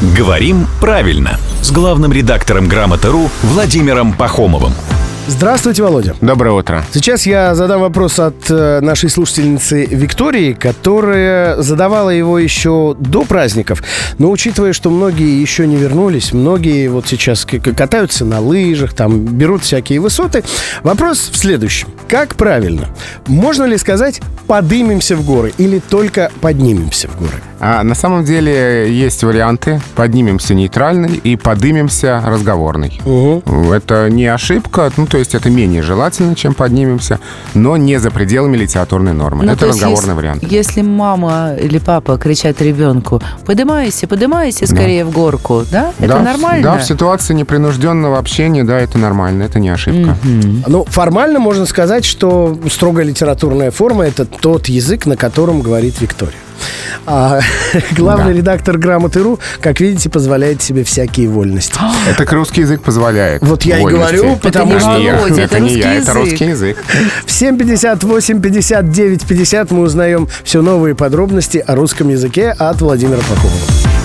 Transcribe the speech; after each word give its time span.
«Говорим 0.00 0.68
правильно» 0.80 1.40
с 1.60 1.72
главным 1.72 2.12
редактором 2.12 2.68
«Грамоты.ру» 2.68 3.28
Владимиром 3.42 4.12
Пахомовым. 4.12 4.72
Здравствуйте, 5.26 5.82
Володя. 5.82 6.14
Доброе 6.20 6.52
утро. 6.52 6.84
Сейчас 6.92 7.26
я 7.26 7.54
задам 7.56 7.80
вопрос 7.80 8.20
от 8.20 8.48
э, 8.48 8.78
нашей 8.80 9.10
слушательницы 9.10 9.84
Виктории, 9.86 10.52
которая 10.52 11.60
задавала 11.60 12.10
его 12.10 12.38
еще 12.38 12.96
до 12.98 13.24
праздников. 13.24 13.82
Но 14.18 14.30
учитывая, 14.30 14.72
что 14.72 14.88
многие 14.88 15.40
еще 15.40 15.66
не 15.66 15.74
вернулись, 15.74 16.32
многие 16.32 16.88
вот 16.88 17.08
сейчас 17.08 17.44
катаются 17.44 18.24
на 18.24 18.40
лыжах, 18.40 18.94
там 18.94 19.26
берут 19.26 19.64
всякие 19.64 19.98
высоты, 20.00 20.44
вопрос 20.82 21.28
в 21.30 21.36
следующем. 21.36 21.88
Как 22.08 22.36
правильно? 22.36 22.88
Можно 23.26 23.64
ли 23.64 23.76
сказать 23.76 24.22
«подымемся 24.46 25.16
в 25.16 25.26
горы» 25.26 25.52
или 25.58 25.80
только 25.80 26.30
«поднимемся 26.40 27.08
в 27.08 27.18
горы»? 27.18 27.42
А 27.60 27.82
на 27.82 27.94
самом 27.94 28.24
деле 28.24 28.92
есть 28.92 29.22
варианты. 29.24 29.80
Поднимемся 29.96 30.54
нейтральный 30.54 31.16
и 31.16 31.36
подымемся 31.36 32.22
разговорный. 32.24 33.00
Это 33.72 34.08
не 34.10 34.26
ошибка, 34.26 34.90
ну 34.96 35.06
то 35.06 35.18
есть 35.18 35.34
это 35.34 35.50
менее 35.50 35.82
желательно, 35.82 36.34
чем 36.34 36.54
поднимемся, 36.54 37.18
но 37.54 37.76
не 37.76 37.98
за 37.98 38.10
пределами 38.10 38.56
литературной 38.56 39.12
нормы. 39.12 39.44
Ну, 39.44 39.52
это 39.52 39.60
то 39.60 39.66
есть, 39.66 39.78
разговорный 39.78 40.10
если, 40.10 40.20
вариант. 40.20 40.42
Если 40.44 40.82
мама 40.82 41.54
или 41.60 41.78
папа 41.78 42.18
кричат 42.18 42.60
ребенку, 42.62 43.20
подымайся, 43.44 44.06
подымайся 44.06 44.66
скорее 44.66 45.04
в 45.04 45.10
горку, 45.10 45.64
да? 45.70 45.92
Это 45.98 46.14
да, 46.14 46.20
нормально? 46.20 46.62
Да, 46.62 46.78
в 46.78 46.84
ситуации 46.84 47.34
непринужденного 47.34 48.18
общения, 48.18 48.64
да, 48.64 48.78
это 48.78 48.98
нормально, 48.98 49.42
это 49.42 49.58
не 49.58 49.68
ошибка. 49.68 50.16
Ну, 50.66 50.84
формально 50.84 51.38
можно 51.38 51.66
сказать, 51.66 52.04
что 52.04 52.58
строгая 52.70 53.04
литературная 53.04 53.70
форма– 53.70 54.04
это 54.06 54.24
тот 54.24 54.66
язык, 54.68 55.06
на 55.06 55.16
котором 55.16 55.60
говорит 55.60 56.00
Виктория. 56.00 56.34
А 57.06 57.40
главный 57.96 58.32
Да. 58.32 58.38
редактор 58.38 58.78
«Грамоты.ру», 58.78 59.38
как 59.60 59.80
видите, 59.80 60.10
позволяет 60.10 60.62
себе 60.62 60.84
всякие 60.84 61.28
вольности. 61.28 61.78
Это 62.08 62.24
русский 62.34 62.62
язык 62.62 62.82
позволяет. 62.82 63.42
Вот 63.42 63.62
я 63.62 63.78
и 63.78 63.82
вольности. 63.82 64.14
говорю, 64.16 64.36
потому 64.36 64.72
это 64.72 64.80
что- 64.80 64.98
не 64.98 65.12
Володя, 65.12 65.42
это 65.42 65.56
это 65.56 65.60
не 65.60 65.74
я, 65.74 65.74
русский 65.74 65.88
это 65.88 65.98
язык. 66.00 66.14
русский 66.14 66.44
язык. 66.46 66.76
В 67.26 67.30
7.58, 67.30 68.40
59, 68.40 69.26
50 69.26 69.70
мы 69.70 69.82
узнаем 69.82 70.28
все 70.44 70.62
новые 70.62 70.94
подробности 70.94 71.62
о 71.66 71.74
русском 71.74 72.08
языке 72.08 72.50
от 72.58 72.80
Владимира 72.80 73.18
Пахомова. 73.20 73.97